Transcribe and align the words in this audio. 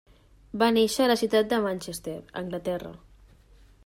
Va 0.61 0.69
néixer 0.77 1.03
a 1.03 1.09
la 1.11 1.17
ciutat 1.21 1.51
de 1.51 1.59
Manchester, 1.65 2.15
Anglaterra. 2.41 2.91